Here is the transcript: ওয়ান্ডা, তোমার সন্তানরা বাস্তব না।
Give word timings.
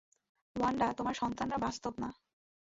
ওয়ান্ডা, 0.55 0.87
তোমার 0.93 1.13
সন্তানরা 1.13 1.57
বাস্তব 1.57 1.93
না। 1.99 2.09